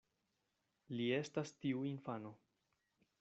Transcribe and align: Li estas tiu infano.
Li 0.99 1.09
estas 1.19 1.53
tiu 1.65 1.85
infano. 1.93 2.33